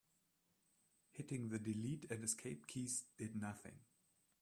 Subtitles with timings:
[1.11, 3.81] Hitting the delete and escape keys did nothing.